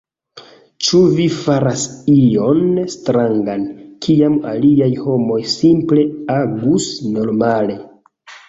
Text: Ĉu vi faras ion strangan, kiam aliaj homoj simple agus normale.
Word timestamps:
Ĉu 0.85 1.01
vi 1.17 1.25
faras 1.33 1.83
ion 2.13 2.63
strangan, 2.95 3.67
kiam 4.07 4.41
aliaj 4.53 4.91
homoj 5.05 5.39
simple 5.55 6.07
agus 6.41 6.93
normale. 7.19 7.79